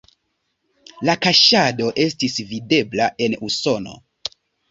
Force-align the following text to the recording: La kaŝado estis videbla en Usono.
La 1.09 1.15
kaŝado 1.25 1.91
estis 2.07 2.39
videbla 2.53 3.11
en 3.27 3.39
Usono. 3.51 3.97